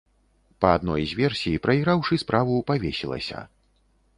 Па 0.63 0.69
адной 0.77 1.03
з 1.11 1.19
версій, 1.19 1.59
прайграўшы 1.67 2.19
справу, 2.25 2.59
павесілася. 2.73 3.45